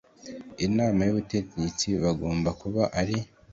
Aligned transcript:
Inama 0.65 1.01
y 1.05 1.11
Ubutegetsi 1.13 1.87
Bagomba 2.03 2.49
kuba 2.61 2.83
ari 2.99 3.17